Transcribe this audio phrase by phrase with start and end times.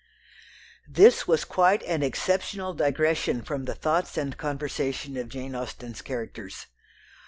[0.89, 6.65] This was quite an exceptional digression from the thoughts and conversation of Jane Austen's characters.